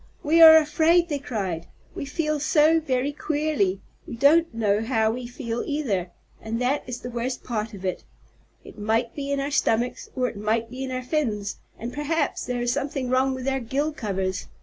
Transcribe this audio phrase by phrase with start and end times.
[0.23, 1.67] "We are afraid," they cried.
[1.93, 3.81] "We feel so very queerly.
[4.07, 6.09] We don't know how we feel, either,
[6.41, 8.03] and that is the worst part of it.
[8.63, 12.47] It might be in our stomachs, or it might be in our fins, and perhaps
[12.47, 14.47] there is something wrong with our gill covers.